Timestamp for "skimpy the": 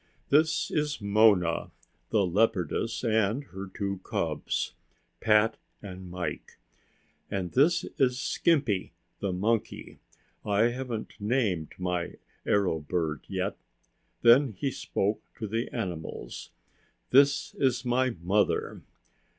8.19-9.31